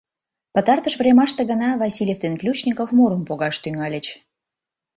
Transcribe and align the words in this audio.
Пытартыш 0.53 0.93
времаште 1.01 1.41
гына 1.51 1.69
Васильев 1.81 2.19
ден 2.23 2.33
Ключников 2.41 2.89
мурым 2.97 3.21
погаш 3.29 3.55
тӱҥальыч. 3.63 4.05